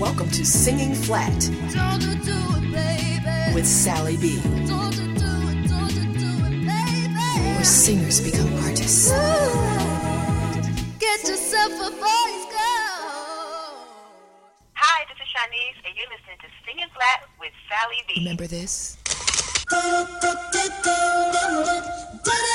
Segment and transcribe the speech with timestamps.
[0.00, 1.50] Welcome to Singing Flat
[3.54, 4.38] with Sally B.
[7.54, 9.10] Where singers become artists.
[10.98, 13.84] Get yourself a voice, girl.
[14.72, 18.14] Hi, this is Shanice, and you're listening to Singing Flat with Sally B.
[18.20, 18.96] Remember this?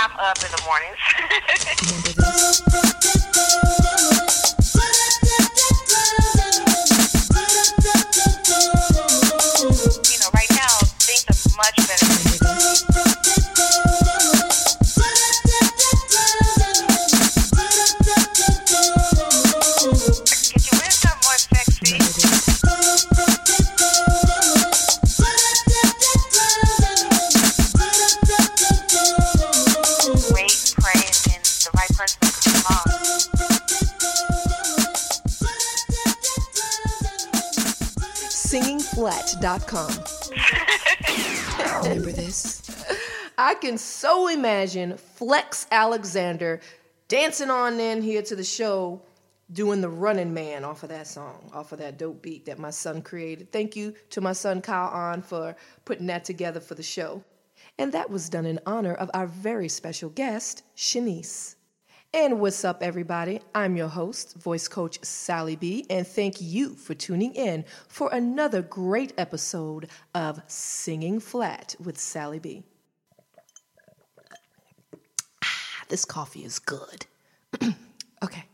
[0.00, 0.96] I'm up in the mornings.
[41.82, 42.62] Remember this?
[43.38, 46.60] I can so imagine Flex Alexander
[47.06, 49.00] dancing on in here to the show
[49.52, 52.70] doing the running man off of that song, off of that dope beat that my
[52.70, 53.50] son created.
[53.52, 57.22] Thank you to my son Kyle Ahn for putting that together for the show.
[57.78, 61.54] And that was done in honor of our very special guest, Shanice.
[62.14, 63.40] And what's up, everybody?
[63.54, 68.62] I'm your host, voice coach Sally B, and thank you for tuning in for another
[68.62, 72.62] great episode of Singing Flat with Sally B.
[75.44, 77.04] Ah, this coffee is good.
[78.24, 78.46] okay.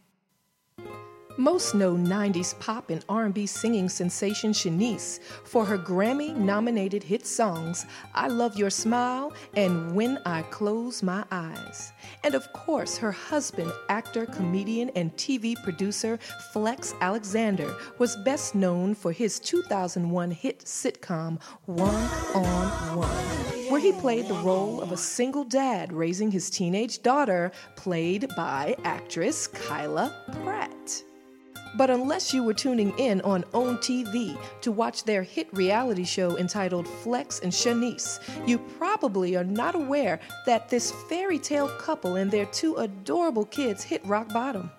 [1.36, 8.28] Most know 90s pop and R&B singing sensation Shanice for her Grammy-nominated hit songs I
[8.28, 11.92] Love Your Smile and When I Close My Eyes.
[12.22, 16.20] And of course, her husband, actor, comedian, and TV producer
[16.52, 21.94] Flex Alexander was best known for his 2001 hit sitcom One
[22.36, 27.50] on One, where he played the role of a single dad raising his teenage daughter,
[27.74, 31.02] played by actress Kyla Pratt.
[31.76, 36.38] But unless you were tuning in on OWN TV to watch their hit reality show
[36.38, 42.30] entitled Flex and Shanice, you probably are not aware that this fairy tale couple and
[42.30, 44.70] their two adorable kids hit rock bottom.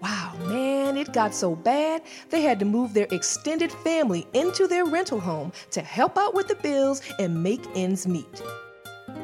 [0.00, 4.84] Wow, man, it got so bad they had to move their extended family into their
[4.84, 8.42] rental home to help out with the bills and make ends meet.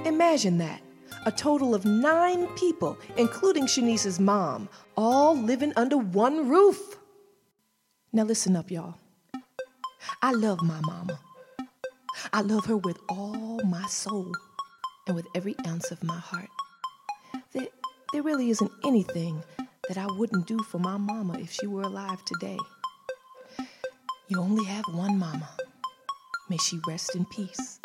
[0.05, 0.81] Imagine that.
[1.27, 6.97] A total of nine people, including Shanice's mom, all living under one roof.
[8.13, 8.97] Now, listen up, y'all.
[10.21, 11.21] I love my mama.
[12.33, 14.33] I love her with all my soul
[15.07, 16.49] and with every ounce of my heart.
[17.53, 17.69] There,
[18.13, 19.45] there really isn't anything
[19.87, 22.59] that I wouldn't do for my mama if she were alive today.
[24.27, 25.49] You only have one mama.
[26.49, 27.79] May she rest in peace.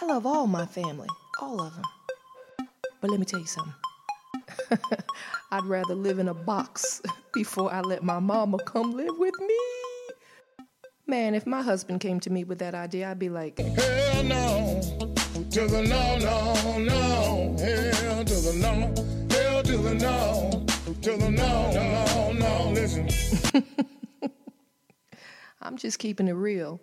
[0.00, 1.08] I love all my family,
[1.40, 1.84] all of them.
[3.00, 3.74] But let me tell you something.
[5.50, 7.02] I'd rather live in a box
[7.32, 9.58] before I let my mama come live with me.
[11.06, 14.80] Man, if my husband came to me with that idea, I'd be like, Hell no,
[15.50, 17.56] to the no, no, no.
[17.58, 18.70] Hell to the no,
[19.34, 20.66] hell to the no,
[21.02, 22.70] to the no, no, no.
[22.70, 23.08] Listen.
[25.62, 26.80] I'm just keeping it real.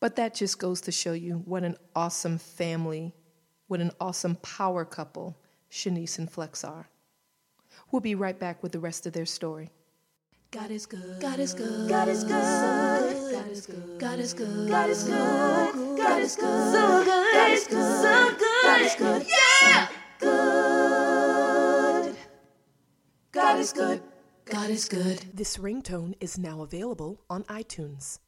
[0.00, 3.12] But that just goes to show you what an awesome family,
[3.66, 5.36] what an awesome power couple
[5.70, 6.88] Shanice and Flex are.
[7.90, 9.70] We'll be right back with the rest of their story.
[10.50, 11.20] God is good.
[11.20, 11.88] God is good.
[11.90, 12.30] God is good.
[13.30, 14.00] God is good.
[14.00, 14.70] God is good.
[14.70, 15.98] God is good.
[15.98, 16.72] God is good.
[16.72, 17.32] So good.
[17.34, 18.02] God is good.
[18.02, 18.62] So good.
[18.62, 19.26] God is good.
[19.28, 19.88] Yeah.
[20.20, 22.16] Good.
[23.32, 24.02] God is good.
[24.46, 25.24] God is good.
[25.34, 28.18] This ringtone is now available on iTunes.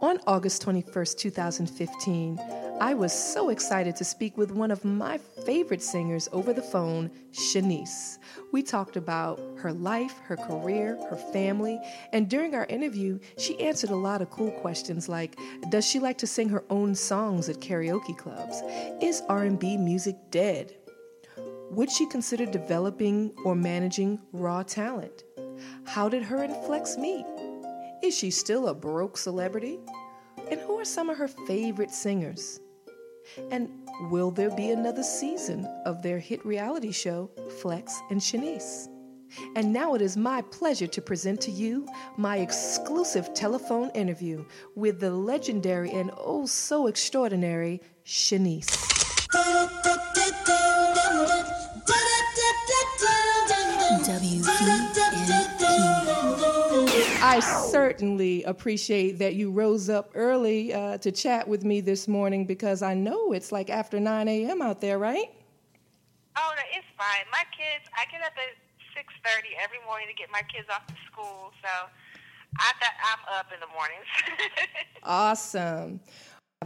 [0.00, 2.38] On August 21st, 2015,
[2.80, 7.10] I was so excited to speak with one of my favorite singers over the phone,
[7.32, 8.18] Shanice.
[8.52, 11.80] We talked about her life, her career, her family,
[12.12, 15.36] and during our interview, she answered a lot of cool questions like
[15.68, 18.62] does she like to sing her own songs at karaoke clubs?
[19.02, 20.76] Is R&B music dead?
[21.70, 25.24] Would she consider developing or managing raw talent?
[25.84, 27.26] How did her and Flex meet?
[28.02, 29.80] Is she still a broke celebrity?
[30.50, 32.60] And who are some of her favorite singers?
[33.50, 33.68] And
[34.10, 37.30] will there be another season of their hit reality show,
[37.60, 38.88] Flex and Shanice?
[39.56, 41.86] And now it is my pleasure to present to you
[42.16, 48.88] my exclusive telephone interview with the legendary and oh so extraordinary Shanice.
[57.28, 62.46] I certainly appreciate that you rose up early uh, to chat with me this morning
[62.46, 64.62] because I know it's like after 9 a.m.
[64.62, 65.30] out there, right?
[66.38, 67.26] Oh, no, it's fine.
[67.30, 68.56] My kids, I get up at
[68.96, 71.68] six thirty every morning to get my kids off to school, so
[72.56, 74.06] I th- I'm up in the mornings.
[75.04, 76.00] Awesome.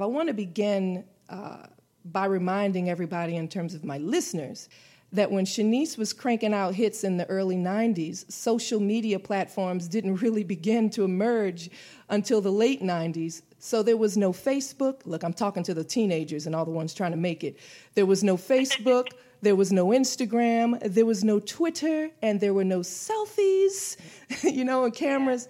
[0.00, 1.66] I want to begin uh,
[2.06, 4.68] by reminding everybody, in terms of my listeners,
[5.12, 10.16] that when Shanice was cranking out hits in the early 90s, social media platforms didn't
[10.22, 11.70] really begin to emerge
[12.08, 13.42] until the late 90s.
[13.58, 15.00] So there was no Facebook.
[15.04, 17.58] Look, I'm talking to the teenagers and all the ones trying to make it.
[17.94, 19.08] There was no Facebook.
[19.42, 23.96] There was no Instagram, there was no Twitter, and there were no selfies,
[24.44, 25.48] you know, and cameras.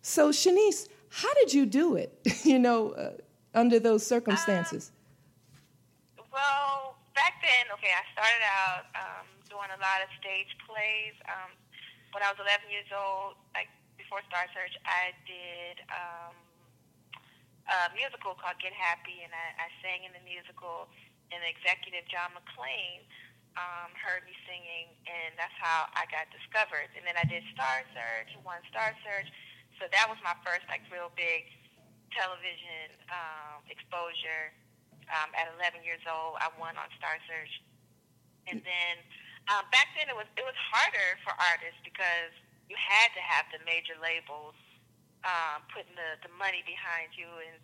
[0.00, 3.10] So, Shanice, how did you do it, you know, uh,
[3.54, 4.90] under those circumstances?
[6.36, 6.65] well,
[7.16, 11.16] back then, okay, I started out um, doing a lot of stage plays.
[11.26, 11.56] Um,
[12.12, 16.36] when I was 11 years old, like before Star Search, I did um,
[17.66, 20.92] a musical called Get Happy, and I, I sang in the musical.
[21.34, 23.02] And the executive John McClain
[23.58, 26.86] um, heard me singing, and that's how I got discovered.
[26.94, 29.26] And then I did Star Search, won Star Search,
[29.82, 31.50] so that was my first like real big
[32.14, 34.54] television um, exposure.
[35.06, 37.62] Um, at 11 years old, I won on Star Search,
[38.50, 38.94] and then
[39.46, 42.34] um, back then it was it was harder for artists because
[42.66, 44.58] you had to have the major labels
[45.22, 47.58] um, putting the, the money behind you and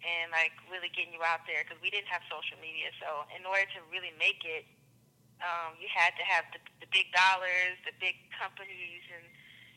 [0.00, 2.94] and like really getting you out there because we didn't have social media.
[3.02, 4.62] So in order to really make it,
[5.42, 9.26] um, you had to have the, the big dollars, the big companies, and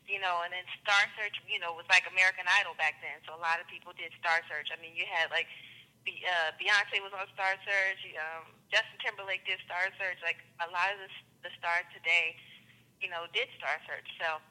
[0.05, 3.17] you know, and then Star Search, you know, was like American Idol back then.
[3.25, 4.69] So a lot of people did Star Search.
[4.69, 5.49] I mean, you had like
[6.03, 8.01] Be- uh, Beyonce was on Star Search.
[8.17, 10.17] Um, Justin Timberlake did Star Search.
[10.25, 11.09] Like a lot of the,
[11.45, 12.35] the stars today,
[13.01, 14.07] you know, did Star Search.
[14.17, 14.41] So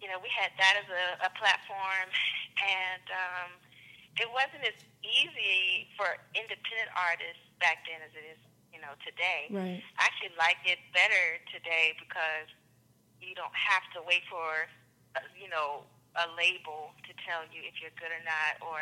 [0.00, 2.08] you know, we had that as a, a platform,
[2.60, 3.50] and um,
[4.20, 8.40] it wasn't as easy for independent artists back then as it is,
[8.72, 9.48] you know, today.
[9.48, 9.80] Right.
[9.96, 12.48] I actually like it better today because
[13.24, 14.68] you don't have to wait for,
[15.16, 18.80] uh, you know, a label to tell you if you're good or not, or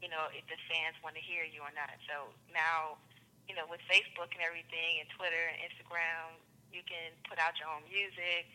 [0.00, 1.92] you know, if the fans want to hear you or not.
[2.08, 3.00] So now,
[3.48, 6.40] you know, with Facebook and everything, and Twitter and Instagram,
[6.72, 8.48] you can put out your own music.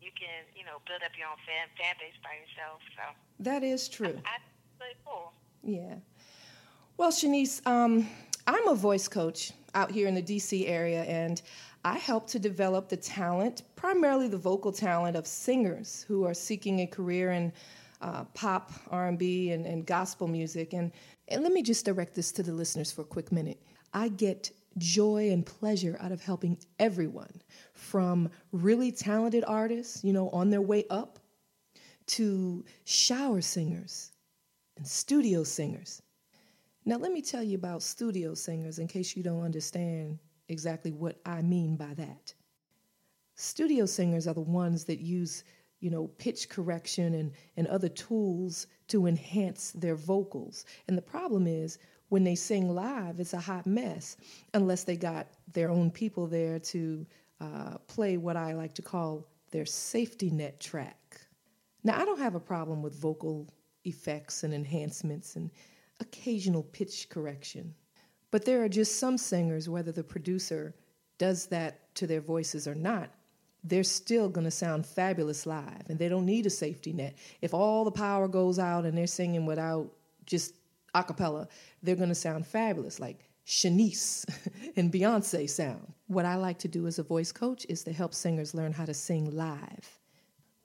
[0.00, 2.80] You can, you know, build up your own fan fan base by yourself.
[2.94, 3.04] So
[3.40, 4.14] That is true.
[4.24, 5.32] I, it's really cool.
[5.62, 5.96] Yeah.
[6.96, 8.06] Well, Shanice, um,
[8.46, 11.40] I'm a voice coach out here in the DC area, and
[11.84, 16.80] I help to develop the talent, primarily the vocal talent of singers who are seeking
[16.80, 17.52] a career in
[18.04, 20.74] uh, pop, R&B, and, and gospel music.
[20.74, 20.92] And,
[21.28, 23.60] and let me just direct this to the listeners for a quick minute.
[23.94, 27.40] I get joy and pleasure out of helping everyone
[27.72, 31.18] from really talented artists, you know, on their way up,
[32.06, 34.12] to shower singers
[34.76, 36.02] and studio singers.
[36.84, 40.18] Now, let me tell you about studio singers in case you don't understand
[40.48, 42.34] exactly what I mean by that.
[43.36, 45.44] Studio singers are the ones that use,
[45.84, 50.64] you know, pitch correction and, and other tools to enhance their vocals.
[50.88, 51.78] And the problem is,
[52.08, 54.16] when they sing live, it's a hot mess
[54.54, 57.04] unless they got their own people there to
[57.38, 61.20] uh, play what I like to call their safety net track.
[61.82, 63.46] Now, I don't have a problem with vocal
[63.84, 65.50] effects and enhancements and
[66.00, 67.74] occasional pitch correction.
[68.30, 70.74] But there are just some singers, whether the producer
[71.18, 73.10] does that to their voices or not,
[73.64, 77.16] they're still going to sound fabulous live and they don't need a safety net.
[77.40, 79.90] If all the power goes out and they're singing without
[80.26, 80.54] just
[80.94, 81.48] a cappella,
[81.82, 84.26] they're going to sound fabulous, like Shanice
[84.76, 85.92] and Beyonce sound.
[86.08, 88.84] What I like to do as a voice coach is to help singers learn how
[88.84, 89.98] to sing live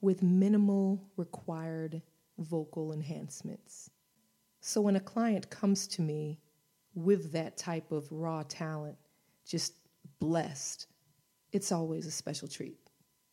[0.02, 2.02] with minimal required
[2.38, 3.90] vocal enhancements.
[4.60, 6.38] So when a client comes to me
[6.94, 8.96] with that type of raw talent,
[9.46, 9.74] just
[10.18, 10.86] blessed,
[11.52, 12.89] it's always a special treat.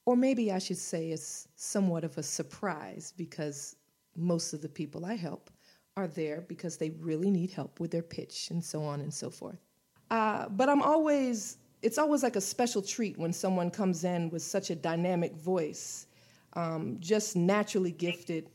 [0.08, 3.76] Or maybe I should say it's somewhat of a surprise because
[4.16, 5.50] most of the people I help
[5.98, 9.30] are there because they really need help with their pitch and so on and so
[9.30, 9.60] forth.
[10.10, 14.42] Uh, but I'm always, it's always like a special treat when someone comes in with
[14.42, 16.08] such a dynamic voice,
[16.54, 18.50] um, just naturally gifted,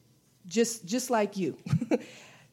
[0.46, 1.58] just just like you.
[1.90, 2.00] and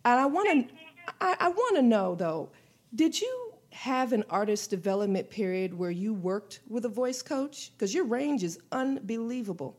[0.03, 0.75] I want to,
[1.22, 2.50] I, I want to know though,
[2.94, 7.72] did you have an artist development period where you worked with a voice coach?
[7.74, 9.78] Because your range is unbelievable.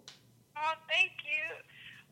[0.57, 1.57] Oh, thank you.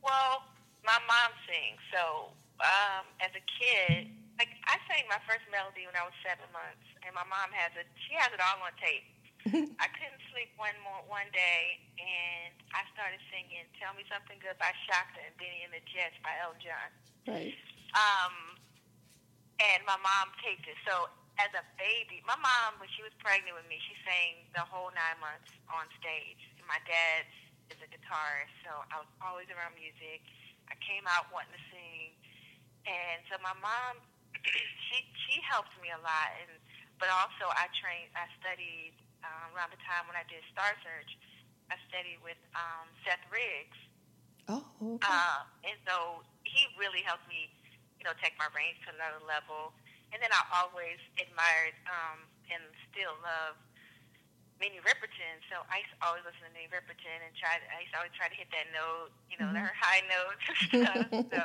[0.02, 0.42] Well,
[0.84, 2.32] my mom sings, so
[2.64, 6.86] um, as a kid, like I sang my first melody when I was seven months,
[7.02, 7.86] and my mom has it.
[8.06, 9.06] She has it all on tape.
[9.82, 14.58] I couldn't sleep one more one day, and I started singing "Tell Me Something Good"
[14.62, 16.88] by Chaka and Benny and the Jets by Elton John.
[17.26, 17.54] Right.
[17.94, 18.58] Um,
[19.58, 20.78] and my mom taped it.
[20.86, 24.64] So as a baby, my mom, when she was pregnant with me, she sang the
[24.66, 26.42] whole nine months on stage.
[26.58, 27.26] And my dad
[27.70, 30.22] is a guitarist, so I was always around music.
[30.66, 32.12] I came out wanting to sing,
[32.84, 34.02] and so my mom,
[34.44, 36.52] she she helped me a lot, and
[37.00, 38.92] but also I trained, I studied
[39.24, 41.12] um, around the time when I did Star Search.
[41.72, 43.76] I studied with um, Seth Riggs,
[44.48, 44.64] Oh,
[44.96, 45.08] okay.
[45.08, 47.52] uh, and so he really helped me,
[48.00, 49.76] you know, take my range to another level.
[50.12, 53.60] And then I always admired um, and still love
[54.58, 55.36] Minnie Riperton.
[55.52, 57.60] So I used to always listen to Minnie Riperton and try.
[57.60, 60.42] To, I used to always try to hit that note, you know, her high notes
[60.48, 61.06] and stuff.
[61.32, 61.42] so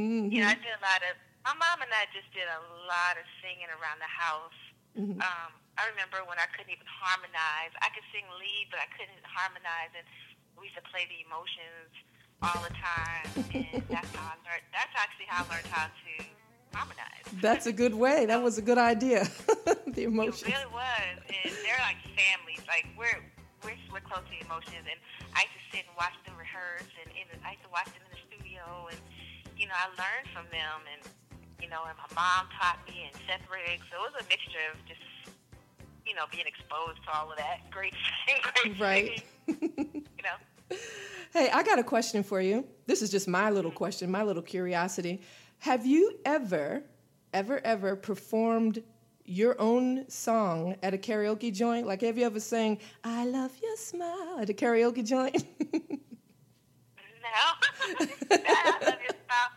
[0.00, 0.32] Mhm.
[0.32, 1.12] you know, I did a lot of.
[1.44, 4.60] My mom and I just did a lot of singing around the house.
[4.96, 5.16] Mhm.
[5.20, 7.72] Um, I remember when I couldn't even harmonize.
[7.84, 10.04] I could sing lead, but I couldn't harmonize, and
[10.56, 11.92] we used to play the emotions
[12.44, 13.28] all the time.
[13.52, 14.64] And that's how I learned.
[14.72, 16.12] That's actually how I learned how to
[16.72, 17.24] harmonize.
[17.40, 18.26] That's a good way.
[18.26, 19.24] That was a good idea.
[19.66, 20.46] the It emotions.
[20.50, 22.62] really was, and they're like families.
[22.66, 23.22] Like we're
[23.64, 24.98] we're we're close to the emotions, and
[25.34, 27.86] I used to sit and watch them rehearse, and in the, I used to watch
[27.90, 28.98] them in the studio, and
[29.58, 31.02] you know I learned from them, and
[31.62, 33.84] you know, and my mom taught me, and Seth Riggs.
[33.92, 35.02] So it was a mixture of just
[36.06, 37.94] you know being exposed to all of that great,
[38.26, 39.22] great Right.
[39.46, 40.36] you know.
[41.32, 42.64] Hey, I got a question for you.
[42.86, 43.78] This is just my little mm-hmm.
[43.78, 45.20] question, my little curiosity.
[45.60, 46.82] Have you ever,
[47.34, 48.82] ever, ever performed
[49.26, 51.86] your own song at a karaoke joint?
[51.86, 55.44] Like, have you ever sang "I Love Your Smile" at a karaoke joint?
[57.20, 57.46] No,
[58.02, 59.50] I love your style.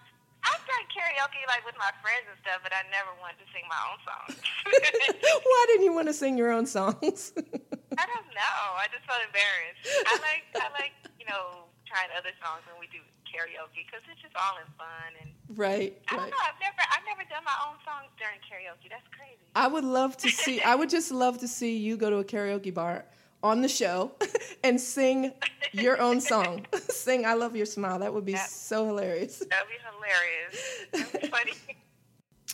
[0.45, 3.65] I've done karaoke like with my friends and stuff, but I never wanted to sing
[3.65, 4.38] my own songs.
[5.41, 7.33] Why didn't you want to sing your own songs?
[7.33, 8.60] I don't know.
[8.77, 9.81] I just felt embarrassed.
[10.05, 14.22] I like I like you know trying other songs when we do karaoke because it's
[14.22, 16.31] just all in fun and right, I don't right.
[16.31, 16.38] know.
[16.43, 18.89] I've never I've never done my own songs during karaoke.
[18.89, 19.38] That's crazy.
[19.55, 20.62] I would love to see.
[20.62, 23.05] I would just love to see you go to a karaoke bar
[23.43, 24.12] on the show
[24.63, 25.33] and sing
[25.74, 26.65] your own song.
[26.89, 28.48] sing "I Love Your Smile." That would be Yep.
[28.48, 29.39] so hilarious.
[29.39, 31.12] That'd be hilarious.
[31.12, 31.53] That'd be funny.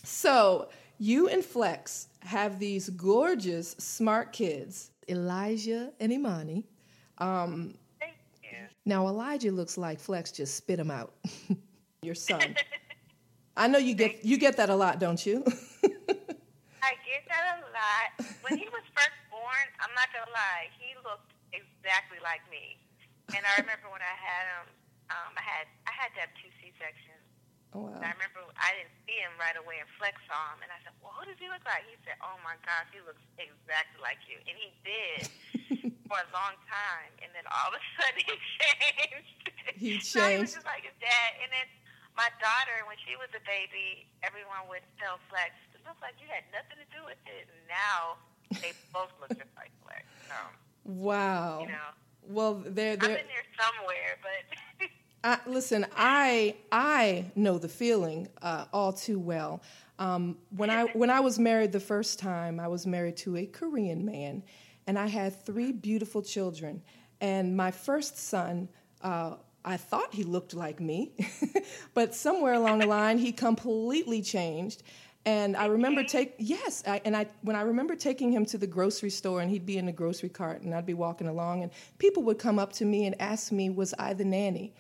[0.04, 6.66] So you and Flex have these gorgeous, smart kids, Elijah and Imani.
[7.20, 8.58] Um, Thank you.
[8.86, 11.14] now Elijah looks like Flex just spit him out.
[12.02, 12.56] Your son.
[13.60, 15.44] I know you get you get that a lot, don't you?
[16.80, 18.08] I get that a lot.
[18.48, 22.80] When he was first born, I'm not gonna lie, he looked exactly like me.
[23.36, 24.66] And I remember when I had him,
[25.12, 27.20] um, I had I had to have two C sections.
[27.76, 28.00] oh wow.
[28.00, 30.80] And I remember I didn't see him right away, and Flex saw him, and I
[30.88, 34.00] said, "Well, who does he look like?" He said, "Oh my gosh, he looks exactly
[34.00, 35.28] like you," and he did
[36.10, 37.12] for a long time.
[37.22, 39.46] And then all of a sudden, he changed.
[39.78, 40.64] He So he was changed.
[40.64, 41.30] just like his dad.
[41.44, 41.68] And then
[42.20, 46.28] my daughter, when she was a baby, everyone would tell Flex, "It looks like you
[46.28, 48.20] had nothing to do with it." And now
[48.60, 50.04] they both look just like Flex.
[50.28, 50.36] So
[50.84, 51.62] Wow.
[51.64, 51.90] you know,
[52.28, 54.90] Well, they're I'm they're in there somewhere, but.
[55.24, 59.62] I, listen, I I know the feeling uh, all too well.
[59.98, 63.46] Um, when I when I was married the first time, I was married to a
[63.46, 64.44] Korean man,
[64.88, 66.82] and I had three beautiful children.
[67.22, 68.70] And my first son,
[69.02, 71.12] uh, I thought he looked like me,
[71.94, 74.84] but somewhere along the line, he completely changed.
[75.26, 78.68] And I remember take yes, I, and I when I remember taking him to the
[78.68, 81.72] grocery store, and he'd be in the grocery cart, and I'd be walking along, and
[81.98, 84.74] people would come up to me and ask me, "Was I the nanny?"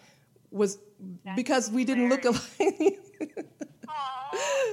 [0.49, 0.79] Was
[1.35, 2.99] because we didn't look alike.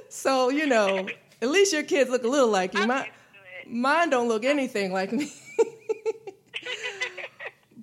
[0.09, 1.09] So you know,
[1.43, 2.87] at least your kids look a little like you.
[2.87, 3.75] My, used to it.
[3.75, 5.33] mine don't look anything like me.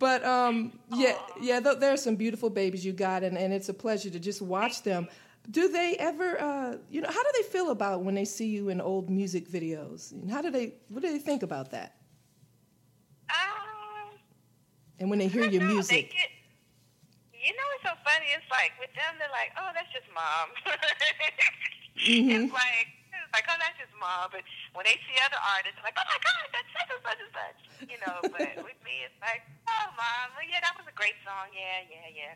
[0.04, 3.70] But um, yeah, yeah, th- there are some beautiful babies you got, and, and it's
[3.70, 5.08] a pleasure to just watch them.
[5.50, 8.68] Do they ever, uh, you know, how do they feel about when they see you
[8.68, 10.12] in old music videos?
[10.12, 11.96] And how do they, what do they think about that?
[13.30, 14.20] Um,
[15.00, 16.30] And when they hear your know, music, get,
[17.34, 18.26] you know what's so funny?
[18.36, 20.48] It's like with them, they're like, oh, that's just mom.
[22.08, 22.46] Mhm.
[22.46, 22.88] It's like,
[23.34, 24.30] like, oh, just mom.
[24.30, 24.46] But
[24.78, 27.34] when they see other artists, they're like, oh my God, that's such and such and
[27.34, 27.60] such.
[27.90, 31.50] You know, but with me, it's like, oh, mom, yeah, that was a great song.
[31.52, 32.34] Yeah, yeah, yeah.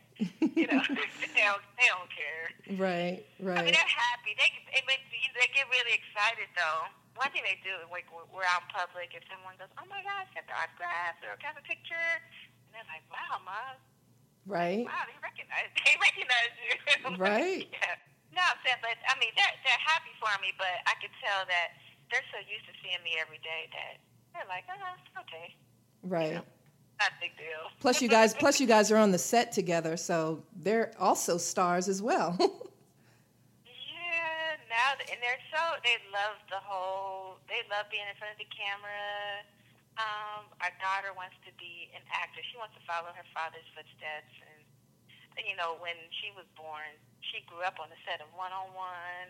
[0.58, 0.82] You know,
[1.22, 2.46] they, don't, they don't care.
[2.82, 3.62] right, right.
[3.62, 4.34] I mean, they're happy.
[4.36, 5.06] They it makes
[5.38, 6.90] they get really excited though.
[7.18, 10.30] One thing they do, like we're out in public, if someone goes, "Oh my gosh,
[10.34, 12.10] get the autograph glass or I a picture,"
[12.70, 13.78] and they're like, "Wow, mom,
[14.46, 16.74] right, wow, they recognize they recognize you."
[17.18, 17.70] Right.
[17.74, 17.98] yeah.
[18.36, 21.46] No, I'm saying, but I mean, they're they're happy for me, but I could tell
[21.48, 21.78] that
[22.12, 23.98] they're so used to seeing me every day that
[24.34, 25.56] they're like, uh, okay,
[26.04, 26.38] Right.
[27.00, 27.72] not a big deal.
[27.80, 31.88] Plus you guys plus you guys are on the set together, so they're also stars
[31.88, 32.36] as well.
[33.66, 37.40] Yeah, now and they're so they love the whole.
[37.50, 39.44] They love being in front of the camera.
[39.98, 42.40] Um, our daughter wants to be an actor.
[42.54, 44.62] She wants to follow her father's footsteps, and
[45.42, 46.90] you know, when she was born,
[47.32, 49.28] she grew up on the set of One on One.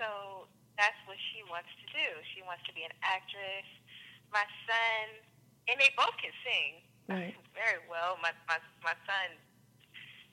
[0.00, 0.46] So
[0.78, 2.06] that's what she wants to do.
[2.36, 3.68] She wants to be an actress.
[4.32, 5.04] My son,
[5.68, 6.80] and they both can sing
[7.10, 7.34] Right.
[7.58, 8.16] very well.
[8.22, 9.28] My my my son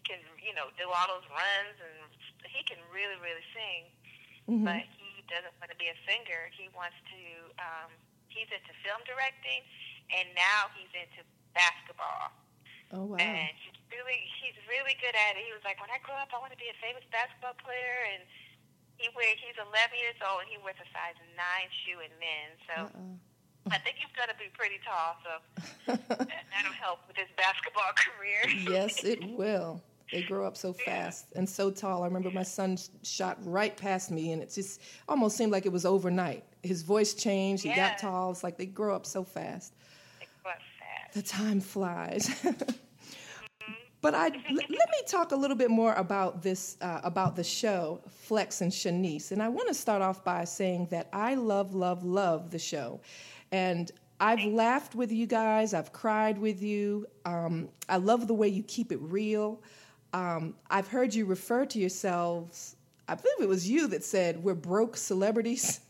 [0.08, 2.08] can you know do all those runs and
[2.48, 3.82] he can really really sing
[4.48, 4.64] Mhm.
[4.64, 7.22] but he doesn't want to be a singer he wants to
[7.60, 7.92] um
[8.32, 9.68] he's into film directing
[10.16, 12.32] and now he's into basketball
[12.96, 13.20] Oh wow.
[13.20, 16.29] and he's really he's really good at it he was like when i grow up
[16.36, 18.24] i want to be a famous basketball player and
[19.00, 21.39] he wear he's 11 years old and he wears a size 9
[21.86, 23.75] shoe in men so Uh-uh.
[23.75, 25.32] i think he's going to be pretty tall so
[26.27, 29.82] that- that'll help with his basketball career yes, it will.
[30.12, 32.03] They grow up so fast and so tall.
[32.03, 34.79] I remember my son shot right past me, and it just
[35.10, 36.46] almost seemed like it was overnight.
[36.63, 37.63] His voice changed.
[37.63, 37.89] He Yeah.
[37.89, 38.32] got tall.
[38.32, 39.74] It's like they grow up so fast.
[40.22, 42.29] Like, what fast The time flies.
[44.01, 47.44] but I l- let me talk a little bit more about this uh, about the
[47.44, 51.74] show Flex and Shanice, and I want to start off by saying that I love,
[51.74, 53.00] love, love the show,
[53.51, 55.74] and I've laughed with you guys.
[55.75, 57.06] I've cried with you.
[57.25, 59.62] Um, I love the way you keep it real.
[60.13, 62.75] Um, I've heard you refer to yourselves.
[63.08, 65.82] I believe it was you that said we're broke celebrities.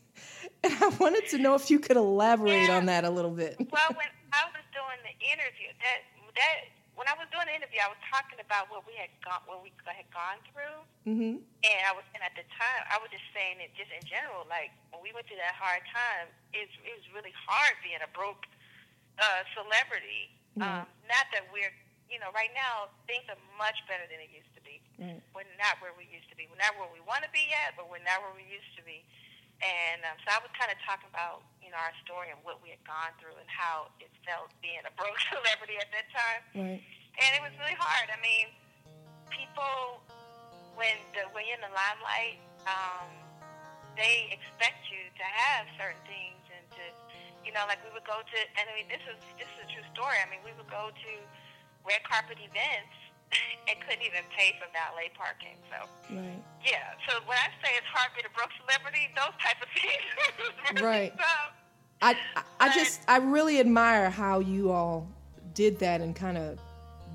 [0.63, 2.77] And I wanted to know if you could elaborate Yeah.
[2.77, 3.55] on that a little bit.
[3.59, 6.01] well, when I was doing the interview, that
[6.33, 6.55] that
[6.97, 9.61] when I was doing the interview, I was talking about what we had gone, what
[9.61, 13.25] we had gone through, hmm and I was, and at the time, I was just
[13.37, 16.93] saying it just in general, like when we went through that hard time, it's it
[16.97, 18.49] was really hard being a broke
[19.21, 20.33] uh, celebrity.
[20.57, 20.81] Right.
[20.81, 21.73] Um, not that we're,
[22.09, 24.81] you know, right now things are much better than it used to be.
[24.97, 25.21] Right.
[25.37, 26.49] We're not where we used to be.
[26.49, 28.81] We're not where we want to be yet, but we're not where we used to
[28.81, 29.05] be.
[29.61, 32.61] And um, so I was kind of talking about, you know, our story and what
[32.61, 36.41] we had gone through and how it felt being a broke celebrity at that time.
[36.53, 36.81] Right.
[37.17, 38.13] And it was really hard.
[38.13, 38.53] I mean,
[39.33, 40.01] people,
[40.77, 42.37] when the, when you're in the limelight,
[42.69, 43.09] um,
[43.97, 46.83] they expect you to have certain things and to,
[47.41, 49.69] you know, like we would go to, and I mean, this is this is a
[49.73, 50.21] true story.
[50.21, 51.11] I mean, we would go to
[51.81, 52.96] red carpet events
[53.67, 55.57] and couldn't even pay for valet parking.
[55.69, 56.41] So Right.
[56.65, 56.93] yeah.
[57.07, 60.81] So when I say it's hard being a broke celebrity, those type of things.
[60.81, 61.15] Right.
[61.17, 61.53] tough.
[62.01, 65.07] I, I- I just I really admire how you all
[65.53, 66.59] did that and kind of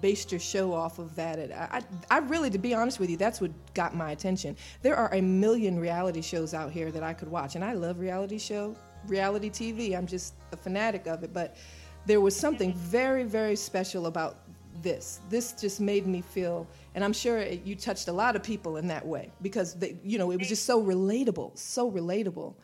[0.01, 1.39] based your show off of that.
[1.53, 4.57] I, I I really, to be honest with you, that's what got my attention.
[4.83, 7.99] There are a million reality shows out here that I could watch, and I love
[8.01, 9.97] reality show, reality TV.
[9.97, 11.33] I'm just a fanatic of it.
[11.33, 11.57] But
[12.05, 12.81] there was something mm-hmm.
[12.81, 14.42] very, very special about
[14.81, 15.21] this.
[15.29, 18.77] This just made me feel, and I'm sure it, you touched a lot of people
[18.79, 22.55] in that way because they, you know it was just so relatable, so relatable.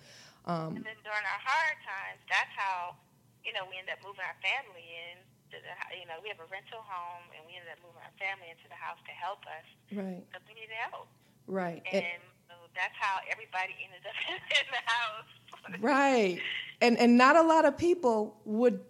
[0.47, 2.97] Um, And then during our hard times, that's how,
[3.45, 5.19] you know, we ended up moving our family in.
[5.53, 8.13] To the, you know, we have a rental home, and we ended up moving our
[8.21, 9.65] family into the house to help us
[9.97, 11.09] right, because we needed help.
[11.47, 11.81] right.
[11.93, 14.17] And, And- so that's how everybody ended up
[14.61, 15.81] in the house.
[15.81, 16.41] Right.
[16.81, 18.81] And and not a lot of people would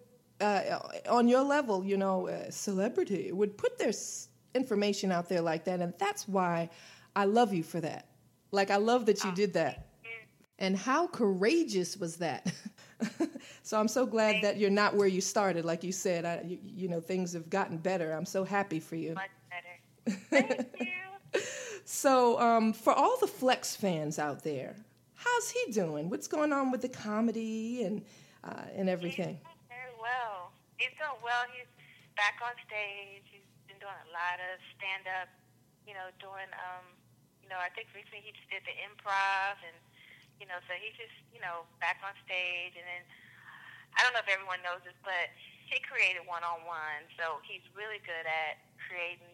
[0.41, 5.65] uh, on your level, you know, celebrity would put their s- information out there like
[5.65, 6.69] that and that's why
[7.15, 8.07] I love you for that.
[8.51, 9.87] Like I love that you did that.
[10.57, 12.51] And how courageous was that?
[13.63, 16.25] so I'm so glad that you're not where you started like you said.
[16.25, 18.11] I, you, you know, things have gotten better.
[18.11, 19.13] I'm so happy for you.
[19.13, 20.17] Much better.
[20.29, 20.87] Thank you.
[21.91, 24.75] So, um, for all the Flex fans out there,
[25.15, 26.07] how's he doing?
[26.07, 28.03] What's going on with the comedy and
[28.43, 29.39] uh, and everything?
[29.43, 29.58] Very
[29.99, 30.55] well.
[30.79, 31.43] He's doing well.
[31.51, 31.67] He's
[32.15, 33.27] back on stage.
[33.27, 35.29] He's been doing a lot of stand up.
[35.83, 36.85] You know, doing um,
[37.43, 39.75] you know, I think recently he just did the improv, and
[40.37, 42.77] you know, so he's just you know back on stage.
[42.77, 43.03] And then
[43.97, 45.33] I don't know if everyone knows this, but
[45.67, 49.33] he created One on One, so he's really good at creating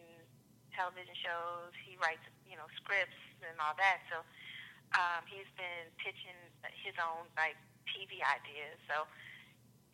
[0.71, 1.75] television shows.
[1.83, 3.99] He writes you know scripts and all that.
[4.07, 4.23] So
[4.95, 6.39] um, he's been pitching
[6.81, 7.59] his own like
[7.91, 8.79] TV ideas.
[8.87, 9.03] So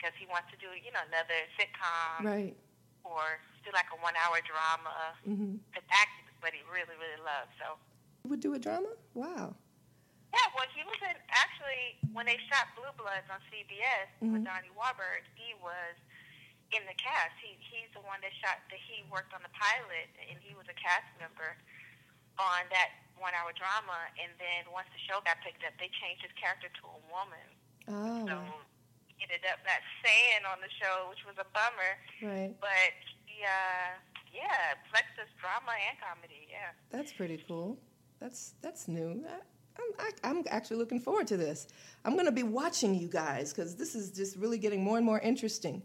[0.02, 2.58] because he wants to do you know another sitcom Right.
[3.06, 5.14] or do like a one hour drama.
[5.22, 7.54] hmm Because acting is what he really really loves.
[7.62, 7.78] So
[8.26, 8.90] Would do a drama?
[9.14, 9.54] Wow.
[10.34, 14.50] yeah, well he was in actually when they shot Blue Bloods on CBS with Mhm.
[14.50, 15.94] Donnie Wahlberg, he was
[16.74, 17.38] in the cast.
[17.38, 20.66] He he's the one that shot that he worked on the pilot and he was
[20.66, 21.54] a cast member
[22.42, 22.90] on that
[23.22, 26.74] one hour drama and then once the show got picked up they changed his character
[26.82, 27.46] to a woman.
[27.86, 28.26] Oh.
[28.26, 28.36] So
[29.22, 31.94] ended up not saying on the show, which was a bummer.
[32.22, 32.54] Right.
[32.60, 32.94] But
[33.26, 33.98] he, uh,
[34.34, 36.48] yeah, Flex does drama and comedy.
[36.50, 36.74] Yeah.
[36.90, 37.78] That's pretty cool.
[38.20, 39.24] That's that's new.
[39.28, 39.40] I,
[39.78, 41.68] I'm I, I'm actually looking forward to this.
[42.06, 45.06] I'm going to be watching you guys because this is just really getting more and
[45.06, 45.82] more interesting.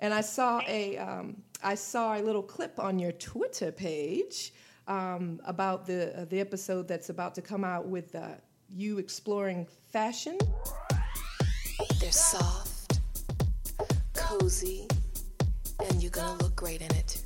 [0.00, 4.52] And I saw a um, I saw a little clip on your Twitter page
[4.88, 8.34] um, about the uh, the episode that's about to come out with uh,
[8.68, 10.38] you exploring fashion.
[12.00, 12.75] They're soft,
[14.38, 14.86] cozy,
[15.88, 17.22] and you're gonna look great in it.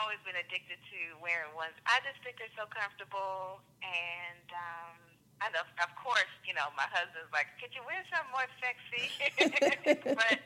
[0.08, 1.76] always been addicted to wearing ones.
[1.84, 4.96] I just think they're so comfortable, and um,
[5.44, 9.12] I know, of course, you know, my husband's like, "Could you wear something more sexy?"
[10.16, 10.40] but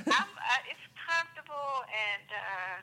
[0.00, 2.76] I'm, uh, it's comfortable, and uh,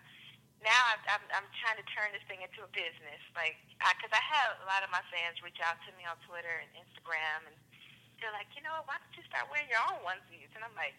[0.62, 3.22] now I'm, I'm I'm trying to turn this thing into a business.
[3.34, 6.14] Like, because I, I have a lot of my fans reach out to me on
[6.30, 7.58] Twitter and Instagram, and
[8.22, 10.54] they're like, you know, why don't you start wearing your own onesies?
[10.54, 10.94] And I'm like,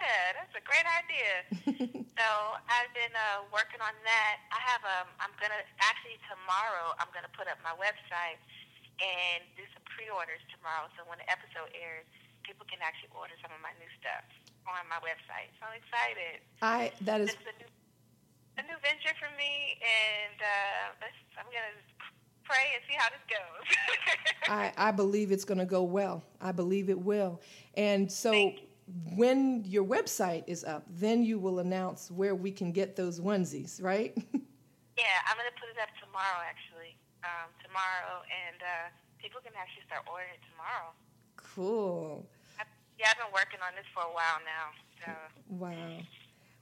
[0.00, 1.34] yeah, that's a great idea.
[2.18, 2.28] so
[2.68, 4.34] I've been uh, working on that.
[4.52, 8.38] I have um, I'm gonna actually tomorrow I'm gonna put up my website
[9.00, 10.90] and do some pre-orders tomorrow.
[10.98, 12.06] So when the episode airs,
[12.42, 14.26] people can actually order some of my new stuff
[14.66, 15.52] on my website.
[15.58, 16.44] So I'm excited.
[16.60, 17.70] I that is a new,
[18.58, 21.76] a new venture for me, and uh, I'm gonna
[22.48, 23.66] pray and see how this goes.
[24.48, 26.24] I, I believe it's going to go well.
[26.40, 27.40] I believe it will.
[27.76, 28.52] And so.
[29.14, 33.82] When your website is up, then you will announce where we can get those onesies,
[33.82, 34.16] right?
[34.98, 36.42] Yeah, I'm gonna put it up tomorrow.
[36.42, 38.90] Actually, um, tomorrow, and uh,
[39.22, 40.90] people can actually start ordering it tomorrow.
[41.36, 42.26] cool.
[42.58, 42.64] I,
[42.98, 44.66] yeah, I've been working on this for a while now.
[44.98, 45.08] So
[45.54, 46.02] Wow.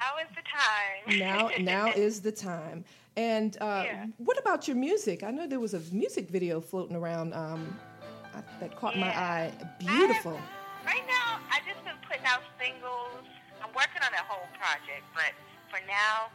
[0.04, 1.18] now is the time.
[1.18, 2.84] Now now is the time.
[3.16, 4.06] And uh, Yeah.
[4.18, 5.22] what about your music?
[5.22, 7.78] I know there was a music video floating around um,
[8.60, 9.50] that caught my eye.
[9.78, 10.38] Beautiful.
[10.84, 11.15] right now,
[12.66, 13.22] singles.
[13.62, 15.31] I'm working on a whole project, but
[15.70, 16.35] for now,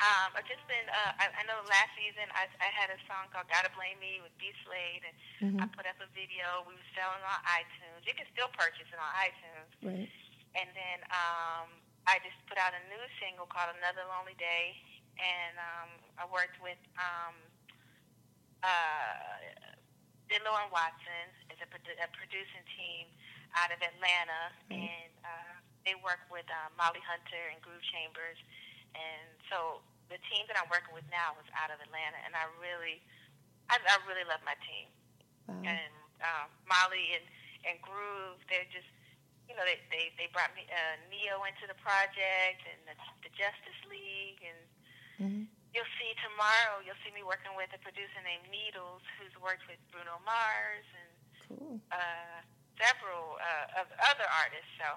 [0.00, 0.84] um, I've just been.
[0.88, 4.20] Uh, I, I know last season I, I had a song called "Gotta Blame Me"
[4.24, 5.60] with B Slade, and Mm-hmm.
[5.60, 6.64] I put up a video.
[6.64, 8.08] We were selling on iTunes.
[8.08, 9.68] You can still purchase it on iTunes.
[9.84, 10.08] Right.
[10.56, 11.68] And then um,
[12.08, 14.72] I just put out a new single called Another Lonely Day.
[15.20, 17.36] And um, I worked with um,
[18.64, 19.44] uh,
[20.32, 23.12] Dillo and Watson as a, produ- a producing team
[23.54, 24.50] out of Atlanta.
[24.74, 25.52] And uh,
[25.86, 28.38] they work with uh, Molly Hunter and Groove Chambers.
[28.96, 32.18] And so the team that I'm working with now is out of Atlanta.
[32.26, 32.98] And I really,
[33.70, 34.90] I, I really love my team
[35.46, 35.62] Wow.
[35.62, 35.94] and
[36.26, 37.22] um, Molly and,
[37.70, 38.88] and Groove, they're just,
[39.46, 43.30] you know, they, they, they brought me uh, Neo into the project and the, the
[43.38, 44.42] Justice League.
[44.42, 44.60] And
[45.16, 45.48] Mhm.
[45.72, 49.78] you'll see tomorrow, you'll see me working with a producer named Needlz who's worked with
[49.94, 51.10] Bruno Mars and
[51.48, 51.80] Cool.
[51.94, 52.42] uh,
[52.78, 54.72] several uh, of other artists.
[54.80, 54.88] So,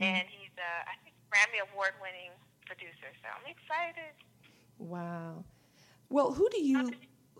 [0.00, 2.32] and he's, uh, I think, Grammy Award winning
[2.66, 3.10] producer.
[3.22, 4.14] So I'm excited.
[4.78, 5.44] Wow.
[6.08, 6.92] Well, who do you?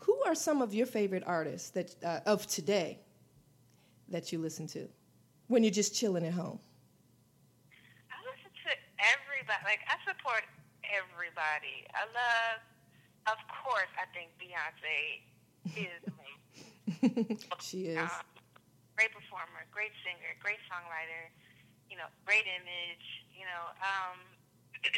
[0.02, 3.00] Who are some of your favorite artists that uh, of today
[4.08, 4.88] that you listen to
[5.48, 6.58] when you're just chilling at home?
[8.10, 9.62] I listen to everybody.
[9.64, 10.44] Like I support
[10.84, 11.86] everybody.
[11.94, 12.60] I love,
[13.26, 15.24] of course, I think Beyonce
[15.76, 16.00] is
[17.12, 17.38] amazing.
[17.60, 17.98] she is.
[17.98, 18.37] Um,
[18.98, 21.30] great performer, great singer, great songwriter.
[21.86, 23.06] You know, great image.
[23.30, 24.18] You know, um,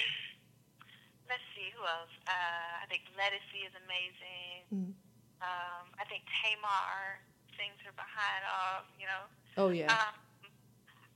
[1.29, 2.09] let's see who else.
[2.25, 4.65] Uh, I think Ledisi is amazing.
[4.73, 4.97] Mm.
[5.45, 7.21] Um, I think Tamar
[7.61, 8.89] sings her behind off.
[8.97, 9.29] You know.
[9.61, 9.93] Oh yeah.
[9.93, 10.17] Um,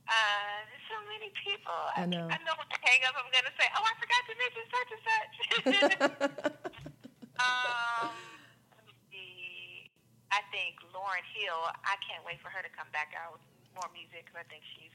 [0.05, 1.81] uh, there's so many people.
[1.97, 2.29] I know.
[2.29, 4.89] I know when I hang up, I'm gonna say, "Oh, I forgot to mention such
[4.93, 5.33] and such."
[7.41, 8.34] um, let me see.
[10.31, 11.61] I think Lauryn Hill.
[11.85, 14.63] I can't wait for her to come back out with more music because I think
[14.75, 14.93] she's.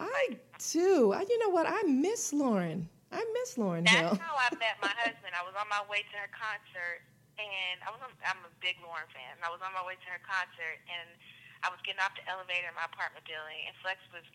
[0.00, 1.14] I do.
[1.14, 1.70] I, you know what?
[1.70, 2.90] I miss Lauryn.
[3.14, 4.18] I miss Lauryn Hill.
[4.18, 5.32] That's how I met my husband.
[5.38, 7.06] I was on my way to her concert,
[7.38, 8.02] and I was.
[8.02, 9.38] On, I'm a big Lauryn fan.
[9.44, 11.14] I was on my way to her concert, and
[11.62, 14.26] I was getting off the elevator in my apartment building, and Flex was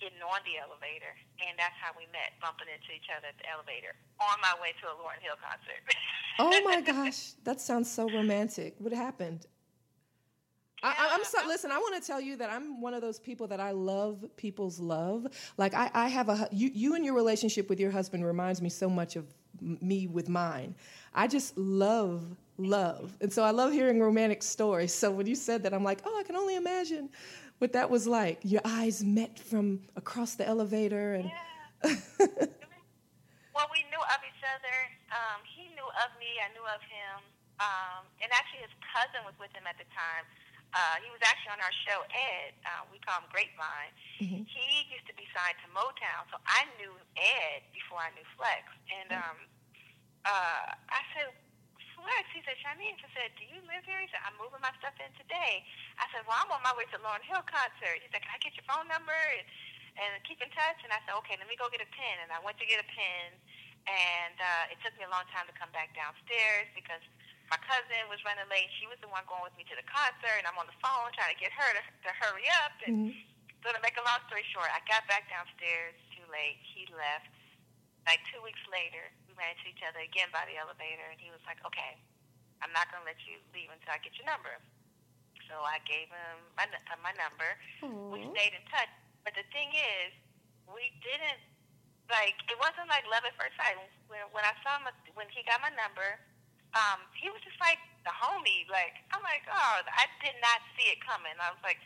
[0.00, 3.48] getting on the elevator, and that's how we met, bumping into each other at the
[3.48, 5.80] elevator on my way to a Lauryn Hill concert.
[6.38, 8.76] Oh my gosh, that sounds so romantic.
[8.78, 9.48] What happened?
[10.86, 11.72] I, I'm so, listen.
[11.72, 14.78] I want to tell you that I'm one of those people that I love people's
[14.78, 15.26] love.
[15.56, 18.68] Like I, I have a you, you and your relationship with your husband reminds me
[18.68, 19.26] so much of
[19.60, 20.74] me with mine.
[21.14, 22.22] I just love
[22.58, 24.94] love, and so I love hearing romantic stories.
[24.94, 27.10] So when you said that, I'm like, oh, I can only imagine
[27.58, 28.38] what that was like.
[28.42, 31.32] Your eyes met from across the elevator, and
[33.56, 34.76] Well, we knew of each other.
[35.08, 36.28] Um, he knew of me.
[36.44, 37.24] I knew of him.
[37.56, 40.28] Um, and actually, his cousin was with him at the time.
[40.74, 42.52] Uh, he was actually on our show, Ed.
[42.66, 43.92] Uh, we call him Grapevine.
[44.44, 48.64] He used to be signed to Motown, so I knew Ed before I knew Flex.
[48.92, 49.36] And um,
[50.28, 51.32] uh, I said,
[51.96, 53.96] Flex, he said, Shanice, I said, do you live here?
[54.04, 55.64] He said, I'm moving my stuff in today.
[55.96, 58.04] I said, well, I'm on my way to Lauryn Hill concert.
[58.04, 59.46] He said, can I get your phone number and,
[59.96, 60.76] and keep in touch?
[60.84, 62.20] And I said, okay, let me go get a pen.
[62.20, 63.32] And I went to get a pen,
[63.88, 67.00] and uh, it took me a long time to come back downstairs because
[67.50, 68.66] my cousin was running late.
[68.82, 71.14] She was the one going with me to the concert, and I'm on the phone
[71.14, 72.74] trying to get her to, to hurry up.
[72.86, 73.14] And
[73.62, 76.58] so to make a long story short, I got back downstairs too late.
[76.62, 77.30] He left.
[78.06, 81.34] Like two weeks later, we ran into each other again by the elevator, and he
[81.34, 81.98] was like, "Okay,
[82.62, 84.62] I'm not gonna let you leave until I get your number."
[85.50, 87.50] So I gave him my uh, my number.
[88.14, 88.90] We stayed in touch,
[89.26, 90.14] but the thing is,
[90.70, 91.42] we didn't
[92.06, 92.38] like.
[92.46, 93.74] It wasn't like love at first sight.
[94.06, 94.86] When when I saw him,
[95.18, 96.18] when he got my number,
[96.76, 98.68] um, he was just like the homie.
[98.68, 101.32] Like I'm like, oh, I did not see it coming.
[101.40, 101.80] I was like,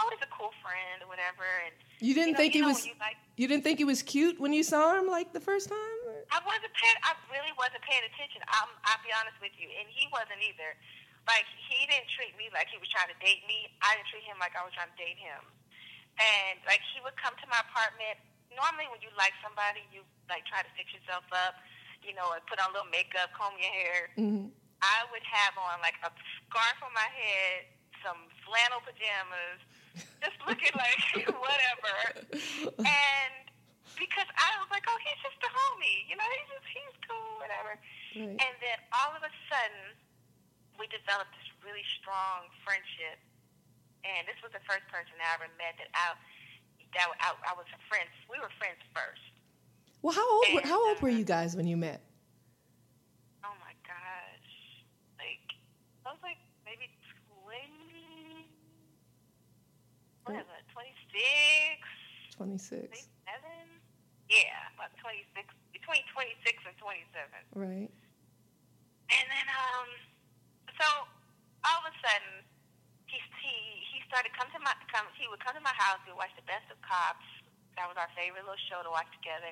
[0.00, 1.44] oh, he's a cool friend or whatever.
[1.68, 4.00] And you didn't know, think you he was you like you didn't think he was
[4.00, 5.98] cute when you saw him like the first time.
[6.08, 6.98] or- I wasn't paying.
[7.04, 8.40] I really wasn't paying attention.
[8.48, 10.72] I'm, I'll be honest with you, and he wasn't either.
[11.28, 13.68] Like he didn't treat me like he was trying to date me.
[13.84, 15.44] I didn't treat him like I was trying to date him.
[16.16, 18.18] And like he would come to my apartment.
[18.56, 21.60] Normally, when you like somebody, you like try to fix yourself up,
[22.02, 24.00] you know, and put on a little makeup, comb your hair.
[24.16, 24.48] Mm-hmm.
[24.80, 26.10] I would have on like a
[26.48, 27.68] scarf on my head,
[28.00, 29.60] some flannel pajamas,
[30.24, 31.00] just looking like
[31.44, 31.96] whatever.
[32.80, 33.34] And
[34.00, 37.44] because I was like, oh, he's just a homie, you know, he's just he's cool,
[37.44, 37.76] whatever.
[38.16, 38.40] Right.
[38.40, 39.96] And then all of a sudden,
[40.80, 43.20] we developed this really strong friendship.
[44.00, 46.16] And this was the first person I ever met that I
[46.96, 48.08] that I, I was a friend.
[48.26, 49.29] We were friends first.
[50.02, 52.00] Well, how old were, And, how old were you guys when you met?
[53.44, 54.50] Oh my gosh,
[55.20, 55.44] like
[56.06, 56.88] I was like maybe
[57.28, 58.48] twenty.
[60.24, 60.64] What is it?
[60.72, 61.80] Twenty six.
[62.36, 63.08] Twenty six.
[63.28, 63.80] 27?
[64.30, 65.26] Yeah, about 26,
[65.74, 67.02] between 26 and 27.
[67.50, 67.90] Right.
[69.10, 69.88] And then, um,
[70.78, 70.86] so
[71.66, 72.46] all of a sudden,
[73.10, 73.54] he he
[73.90, 75.04] he started come to my come.
[75.18, 75.98] He would come to my house.
[76.06, 77.26] We would watch the Best of Cops.
[77.74, 79.50] That was our favorite little show to watch together.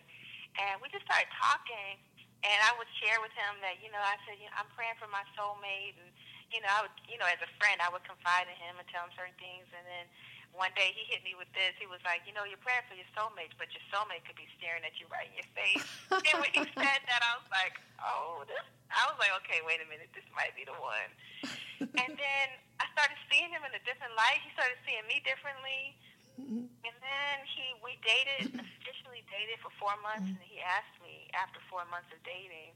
[0.59, 2.03] And we just started talking.
[2.47, 4.95] And I would share with him that you know I said you know, I'm praying
[5.03, 6.11] for my soulmate, and
[6.55, 8.87] you know I would you know as a friend I would confide in him and
[8.87, 9.67] tell him certain things.
[9.75, 10.07] And then
[10.55, 11.77] one day he hit me with this.
[11.77, 14.49] He was like, you know, you're praying for your soulmate, but your soulmate could be
[14.57, 15.87] staring at you right in your face.
[16.31, 18.65] and when he said that, I was like, oh, this.
[18.89, 21.11] I was like, okay, wait a minute, this might be the one.
[22.03, 22.47] and then
[22.81, 24.41] I started seeing him in a different light.
[24.41, 25.95] He started seeing me differently.
[26.39, 31.59] And then he, we dated, officially dated for four months, and he asked me after
[31.67, 32.73] four months of dating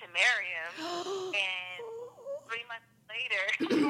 [0.00, 0.72] to marry him.
[1.36, 1.80] and
[2.48, 3.44] three months later,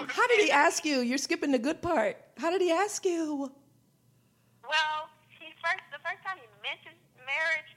[0.14, 1.00] How did he ask you?
[1.02, 2.16] You're skipping the good part.
[2.38, 3.50] How did he ask you?
[4.62, 6.96] Well, he first the first time he mentioned
[7.26, 7.70] marriage,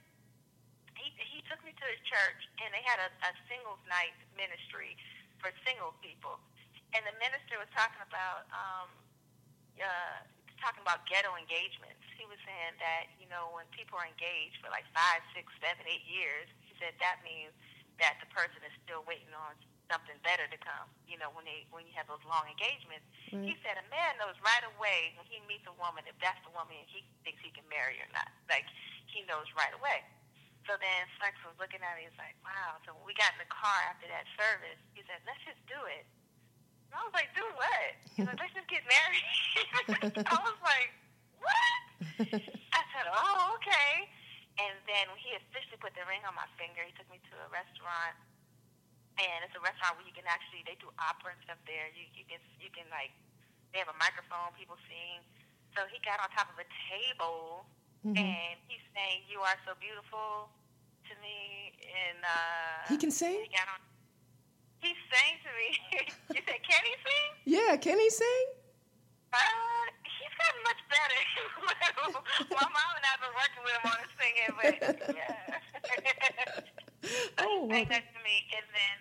[0.95, 4.95] he he took me to his church and they had a, a singles night ministry
[5.41, 6.39] for single people,
[6.93, 8.87] and the minister was talking about um,
[9.81, 10.19] uh,
[10.63, 11.99] talking about ghetto engagements.
[12.15, 15.83] He was saying that you know when people are engaged for like five, six, seven,
[15.91, 17.51] eight years, he said that means
[17.99, 19.53] that the person is still waiting on
[19.91, 20.87] something better to come.
[21.03, 23.03] You know when they when you have those long engagements.
[23.27, 26.53] He said a man knows right away when he meets a woman if that's the
[26.55, 28.31] woman he thinks he can marry or not.
[28.47, 28.65] Like
[29.11, 30.05] he knows right away.
[30.63, 32.07] So then Flex was looking at me.
[32.07, 35.19] He's like, "Wow." So when we got in the car after that service, he said,
[35.27, 36.07] "Let's just do it."
[36.93, 39.25] And I was like, "Do what?" He's like, "Let's just get married."
[40.29, 40.93] I was like,
[41.41, 41.81] "What?"
[42.21, 44.05] I said, "Oh, okay."
[44.61, 47.33] And then when he officially put the ring on my finger, he took me to
[47.41, 48.13] a restaurant
[49.17, 51.89] and it's a restaurant where you can actually they do opera and stuff there.
[51.93, 53.13] You you can you can like
[53.73, 55.21] they have a microphone, people sing.
[55.73, 57.65] So he got on top of a table
[58.19, 60.51] and he's saying, "You are so beautiful
[61.09, 63.41] to me." And uh, He can sing?
[63.41, 63.79] He got on.
[64.83, 65.69] He sang to me.
[66.35, 68.45] you said, "Can he sing?" Yeah, can he sing?
[69.31, 69.39] Uh,
[70.03, 71.21] he's gotten much better.
[72.51, 76.59] My mom and I've been working with him on his singing, but yeah.
[77.39, 78.95] Oh, he sang that to me, and then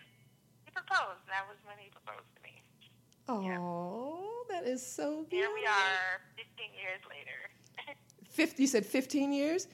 [0.64, 1.22] he proposed.
[1.28, 2.62] That was when he proposed to me.
[3.28, 5.38] Oh, that That is so beautiful.
[5.38, 7.96] Here we are, 15 years later.
[8.30, 9.66] 50, you said 15 years?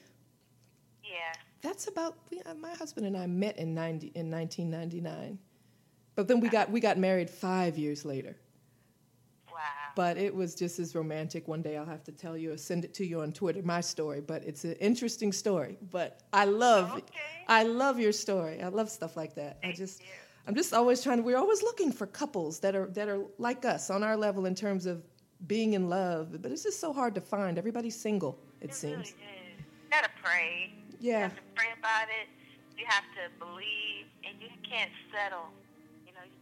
[1.03, 1.33] yeah.
[1.61, 5.39] That's about we, uh, my husband and I met in 90 in 1999.
[6.19, 8.35] But then we got we got married 5 years later.
[9.49, 9.61] Wow.
[9.95, 11.47] But it was just as romantic.
[11.47, 13.79] One day I'll have to tell you or send it to you on Twitter my
[13.79, 15.77] story, but it's an interesting story.
[15.91, 17.05] But I love Okay.
[17.47, 18.61] I love your story.
[18.61, 19.59] I love stuff like that.
[19.63, 20.07] I just you.
[20.45, 23.63] I'm just always trying to we're always looking for couples that are that are like
[23.63, 25.01] us on our level in terms of
[25.47, 27.57] being in love, but it's just so hard to find.
[27.57, 28.91] Everybody's single, it It seems.
[28.91, 29.13] really is.
[29.57, 30.73] You gotta pray.
[30.99, 31.11] Yeah.
[31.11, 32.27] You have to pray about it.
[32.77, 35.47] You have to believe, and you can't settle.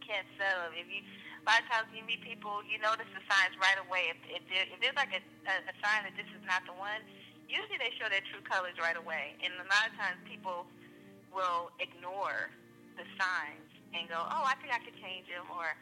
[0.08, 0.72] You know, you can't settle.
[0.72, 4.08] If you, a lot of times you meet people, you notice the signs right away.
[4.08, 6.72] If, if, there, if there's like a, a, a sign that this is not the
[6.72, 7.04] one,
[7.44, 9.36] usually they show their true colors right away.
[9.44, 10.64] And a lot of times people
[11.28, 12.48] will ignore
[12.96, 15.76] the signs and go, oh, I think I could change him, or,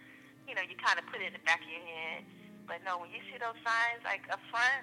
[0.46, 2.22] you know, you kind of put it in the back of your head.
[2.66, 4.82] But no, when you see those signs like up front,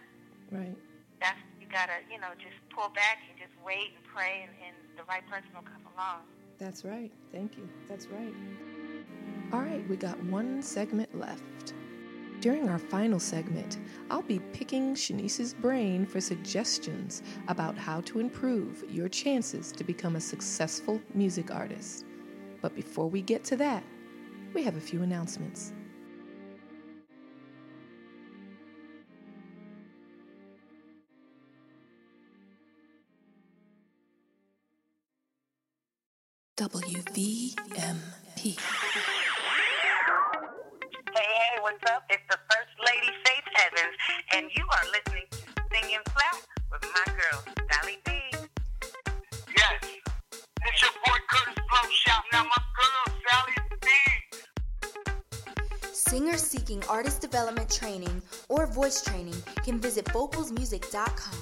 [0.52, 0.76] Right.
[1.20, 4.76] that's you gotta you know just pull back and just wait and pray and, and
[5.00, 6.22] the right person will come along
[6.60, 7.12] That's right.
[7.32, 7.68] Thank you.
[7.90, 8.34] That's right.
[9.54, 11.76] All right, we got one segment left.
[12.40, 13.78] During our final segment,
[14.10, 20.16] I'll be picking Shanice's brain for suggestions about how to improve your chances to become
[20.16, 22.04] a successful music artist.
[22.64, 23.84] But before we get to that,
[24.56, 25.72] we have a few announcements.
[36.58, 37.54] WVMP.
[44.36, 45.38] And you are listening to
[45.72, 46.42] singing flat
[46.72, 48.12] with my girl sally b
[49.56, 49.84] Yes.
[50.66, 53.88] It's your boy Kurtis Blow shouting out my girl, Sally B.
[55.92, 61.38] Singers seeking artist development training or voice training can visit vocalzmusic.com.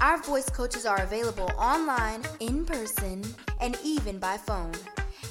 [0.00, 3.22] Our voice coaches are available online, in person,
[3.60, 4.72] and even by phone.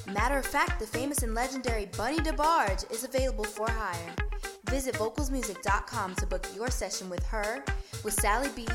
[0.06, 4.23] Matter of fact, the famous and legendary Bunny DeBarge is available for hire.
[4.74, 7.64] Visit vocalzmusic.com to book your session with her,
[8.02, 8.66] with Sally B,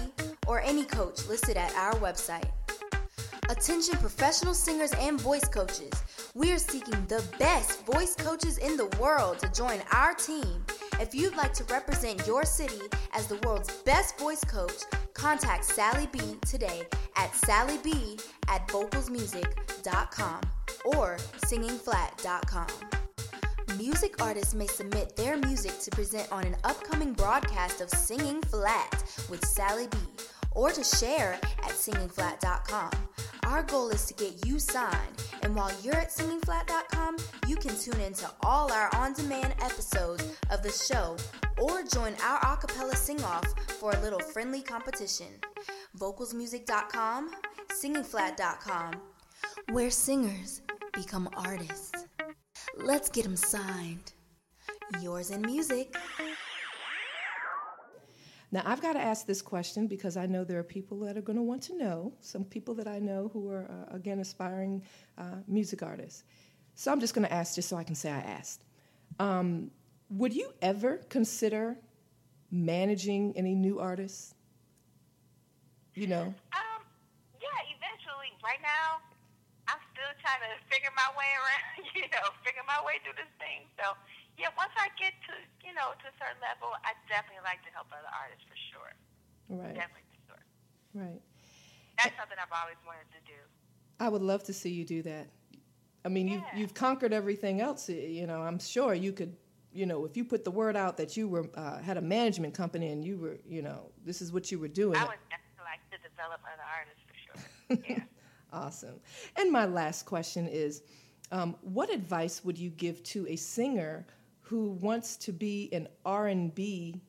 [0.48, 2.48] or any coach listed at our website.
[3.50, 5.92] Attention professional singers and voice coaches.
[6.36, 10.64] We are seeking the best voice coaches in the world to join our team.
[11.02, 12.80] If you'd like to represent your city
[13.12, 14.84] as the world's best voice coach,
[15.14, 16.84] contact Sally B today
[17.18, 20.42] at sallyb at vocalzmusic.com
[20.86, 22.99] or singingflat.com.
[23.80, 28.92] Music artists may submit their music to present on an upcoming broadcast of Singing Flat
[29.30, 29.98] with Sally B
[30.52, 32.92] or to share at singingflat.com.
[33.46, 37.16] Our goal is to get you signed, and while you're at singingflat.com,
[37.48, 41.16] you can tune into all our on demand episodes of the show
[41.58, 43.48] or join our a cappella sing off
[43.80, 45.40] for a little friendly competition.
[45.98, 47.32] Vocalzmusic.com,
[47.72, 48.94] singingflat.com,
[49.72, 52.09] where singers become artists.
[52.78, 54.14] Let's get them signed.
[55.02, 55.96] Yours in music.
[58.52, 61.22] Now, I've got to ask this question because I know there are people that are
[61.22, 64.82] going to want to know, some people that I know who are, uh, again, aspiring
[65.20, 66.24] uh, music artists.
[66.74, 68.64] So I'm just going to ask just so I can say I asked.
[69.20, 69.70] Um,
[70.10, 71.78] would you ever consider
[72.50, 74.34] managing any new artists?
[75.94, 76.34] You know?
[76.54, 76.82] um
[77.42, 79.04] yeah eventually right now
[79.68, 83.30] i'm still trying to figure my way around you know figure my way through this
[83.42, 83.98] thing so
[84.38, 85.34] yeah once i get to
[85.66, 88.94] you know to a certain level i definitely like to help other artists for sure
[89.50, 90.44] Right, definitely for sure
[90.94, 91.22] right.
[91.98, 93.40] that's something i've always wanted to do
[94.00, 95.28] I would love to see you do that.
[96.06, 97.90] I mean, you've, you've conquered everything else.
[97.90, 99.36] You know, I'm sure you could,
[99.74, 102.54] you know, if you put the word out that you were uh, had a management
[102.54, 104.96] company and you were, you know, this is what you were doing.
[104.96, 108.04] i would definitely like to develop other artists for sure yeah
[108.52, 109.00] Awesome.
[109.36, 110.82] And my last question is,
[111.32, 114.06] um, what advice would you give to a singer
[114.42, 117.02] who wants to be an R&B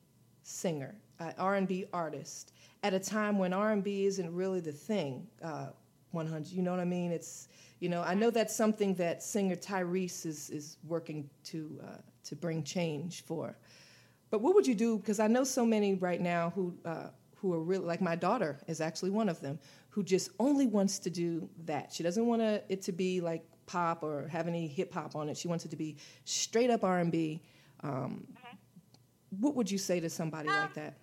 [0.43, 5.27] singer, an R&B artist, at a time when R&B isn't really the thing?
[5.41, 5.67] Uh,
[6.11, 7.11] 100, you know what I mean?
[7.11, 7.47] It's,
[7.79, 12.35] you know, I know that's something that singer Tyrese is is working to uh, to
[12.35, 13.55] bring change for.
[14.29, 14.97] But what would you do?
[14.97, 17.07] Because I know so many right now who uh,
[17.41, 20.99] who are really like my daughter is actually one of them who just only wants
[20.99, 21.91] to do that.
[21.91, 25.35] She doesn't want it to be like pop or have any hip hop on it.
[25.37, 27.41] She wants it to be straight up R and B.
[27.81, 28.27] Um,
[29.39, 30.93] What would you say to somebody like that?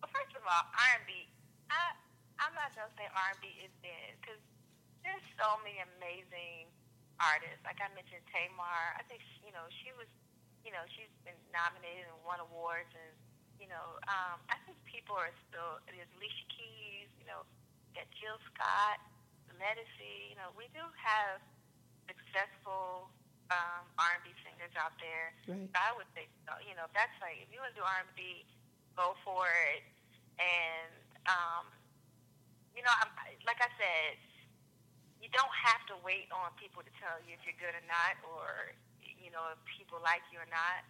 [0.00, 1.12] Well, first of all, R&B.
[1.72, 1.96] I
[2.38, 4.40] I'm not gonna say R&B is dead because
[5.02, 6.68] there's so many amazing
[7.18, 7.64] artists.
[7.64, 8.96] Like I mentioned, Tamar.
[9.00, 10.08] I think she, you know she was
[10.64, 13.10] you know, she's been nominated and won awards, and
[13.60, 15.78] you know, um, I think people are still.
[15.84, 17.44] There's Alicia Keys, you know,
[17.92, 18.98] got Jill Scott,
[19.60, 20.32] Ledisi.
[20.32, 21.44] You know, we do have
[22.08, 23.12] successful
[23.52, 25.36] um, R&B singers out there.
[25.44, 25.68] Right.
[25.76, 28.48] I would say, so you know, that's like if you want to do R&B,
[28.96, 29.44] go for
[29.76, 29.84] it.
[30.40, 30.90] And
[31.28, 31.68] um,
[32.72, 33.12] you know, I'm,
[33.44, 34.16] like I said,
[35.20, 38.16] you don't have to wait on people to tell you if you're good or not,
[38.24, 38.72] or
[39.04, 40.80] you know, if people like you or not.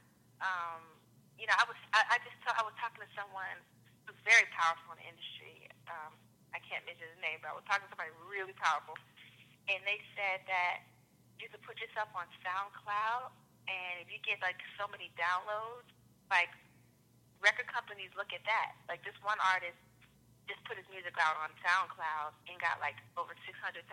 [0.40, 0.99] Um,
[1.40, 3.58] you know, I was I, I just t- I was talking to someone
[4.04, 5.66] who's very powerful in the industry.
[5.88, 6.14] Um,
[6.52, 8.94] I can't mention his name, but I was talking to somebody really powerful,
[9.70, 10.84] and they said that
[11.40, 13.32] you could put yourself on SoundCloud,
[13.70, 15.88] and if you get like so many downloads,
[16.28, 16.52] like
[17.40, 18.76] record companies look at that.
[18.90, 19.78] Like this one artist
[20.50, 23.86] just put his music out on SoundCloud and got like over 600,000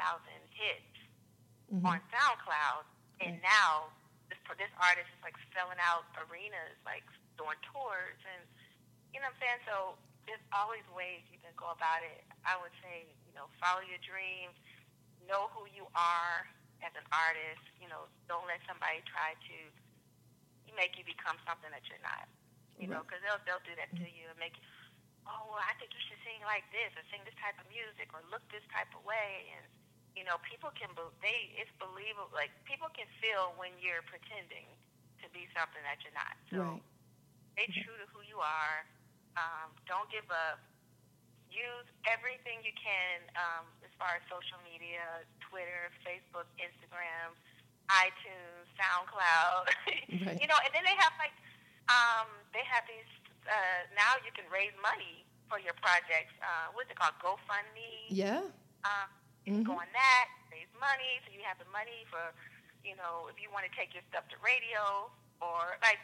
[0.58, 0.98] hits
[1.68, 1.84] Mm-hmm.
[1.84, 2.88] on SoundCloud,
[3.20, 3.92] and now
[4.32, 7.04] this this artist is like selling out arenas, like
[7.38, 8.44] doing tours, and
[9.14, 9.62] you know what I'm saying.
[9.70, 9.76] So
[10.28, 12.28] there's always ways you can go about it.
[12.44, 14.58] I would say, you know, follow your dreams,
[15.24, 16.44] know who you are
[16.84, 17.64] as an artist.
[17.80, 19.58] You know, don't let somebody try to
[20.76, 22.30] make you become something that you're not.
[22.78, 24.66] You know, because they'll they'll do that to you and make you.
[25.26, 28.14] Oh, well, I think you should sing like this, or sing this type of music,
[28.14, 29.66] or look this type of way, and
[30.14, 32.30] you know, people can be, they it's believable.
[32.34, 34.66] Like people can feel when you're pretending
[35.22, 36.34] to be something that you're not.
[36.54, 36.86] So Right.
[37.58, 38.86] Stay true to who you are.
[39.34, 40.62] Um, don't give up.
[41.50, 47.34] Use everything you can um, as far as social media, Twitter, Facebook, Instagram,
[47.90, 49.74] iTunes, SoundCloud.
[50.08, 50.40] Right.
[50.40, 51.36] You know, and then they have like
[51.92, 53.12] um, they have these.
[53.44, 56.32] Uh, now you can raise money for your projects.
[56.40, 57.16] Uh, what's it called?
[57.20, 58.08] GoFundMe.
[58.08, 58.48] Yeah.
[59.48, 62.36] You can go on that, raise money, so you have the money for,
[62.84, 65.08] you know, if you want to take your stuff to radio
[65.40, 66.04] or like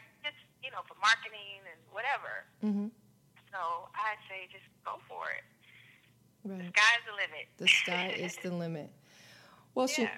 [0.64, 2.32] you know, for marketing and whatever.
[2.64, 2.88] Mm-hmm.
[3.52, 3.58] So
[3.94, 5.44] I say just go for it.
[6.48, 6.72] Right.
[6.74, 7.46] Sky's the limit.
[7.58, 8.90] The sky is the limit.
[9.74, 10.08] Well, Yeah.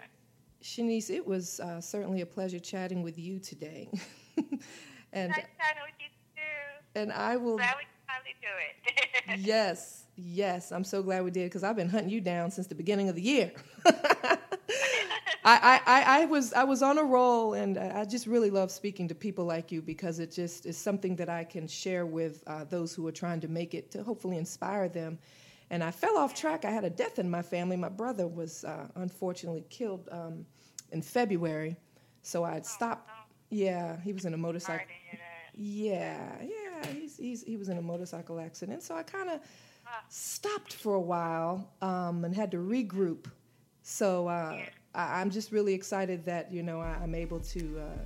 [0.62, 3.88] Shanice, it was uh, certainly a pleasure chatting with you today.
[5.12, 7.00] and Nice chatting with you too.
[7.00, 9.40] and I will Glad we finally do it.
[9.46, 10.72] Yes, yes.
[10.72, 13.14] I'm so glad we did because I've been hunting you down since the beginning of
[13.16, 13.52] the year.
[15.48, 19.06] I, I, I, was I was on a roll, and I just really love speaking
[19.08, 22.64] to people like you because it just is something that I can share with uh,
[22.64, 25.18] those who are trying to make it to hopefully inspire them.
[25.70, 26.64] And I fell off track.
[26.64, 27.76] I had a death in my family.
[27.76, 30.44] My brother was uh, unfortunately killed um,
[30.90, 31.76] in February,
[32.22, 33.08] so I had stopped.
[33.50, 34.78] Yeah, he was in a motorcycle.
[34.78, 35.58] Sorry to hear that.
[35.58, 39.40] Yeah, yeah, he's, he's he was in a motorcycle accident, so I kind of
[40.08, 43.26] stopped for a while um, and had to regroup.
[43.82, 44.58] So uh,
[44.96, 47.98] I, I'm just really excited that you know I, I'm able to uh,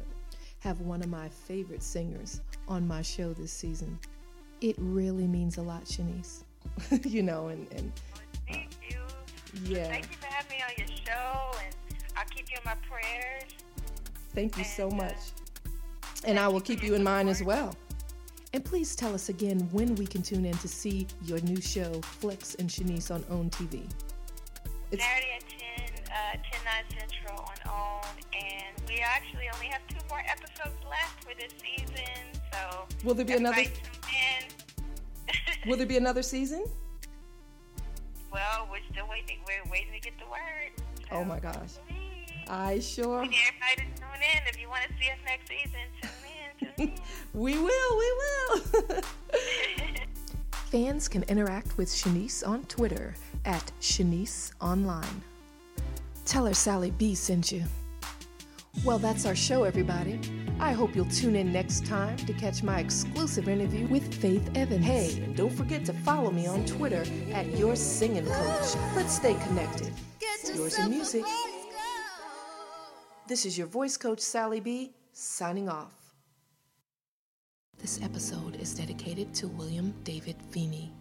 [0.59, 3.99] have one of my favorite singers on my show this season.
[4.61, 6.43] It really means a lot, Shanice.
[7.09, 7.91] you know, and, and
[8.47, 8.99] Thank you.
[9.65, 11.75] yeah, Thank you for having me on your show, and
[12.17, 13.45] I'll keep you in my prayers.
[14.35, 15.17] thank you so And, uh, much.
[16.25, 17.75] And I will keep you in mind as well.
[18.53, 22.01] And please tell us again when we can tune in to see your new show,
[22.03, 23.89] Flex and Shanice on OWN TV.
[24.91, 29.81] It's Saturday at 10, uh, 10 9 Central on OWN, and we actually only have
[29.89, 33.81] two more episodes left for this season, so Will there be another- everybody
[35.65, 35.67] in.
[35.71, 36.65] Will there be another season?
[38.33, 39.39] well, we're still waiting.
[39.47, 40.71] We're waiting to get the word.
[41.11, 41.73] Oh my gosh.
[42.49, 43.23] I sure.
[43.23, 44.43] We need everybody to tune in.
[44.49, 46.77] If you want to see us next season, tune in.
[46.77, 47.03] Tune in.
[47.35, 49.03] We will, we will.
[50.53, 53.15] Fans can interact with Shanice on Twitter
[53.45, 55.23] at Shanice Online.
[56.31, 57.65] Tell her Sally B sent you.
[58.85, 60.21] Well, that's our show, everybody.
[60.61, 64.85] I hope you'll tune in next time to catch my exclusive interview with Faith Evans.
[64.85, 68.77] Hey, and don't forget to follow me on Twitter at Your Singing Coach.
[68.95, 69.93] Let's stay connected.
[70.55, 71.25] Yours in music.
[73.27, 76.15] This is your voice coach, Sally B, signing off.
[77.77, 80.93] This episode is dedicated to William David Feeney.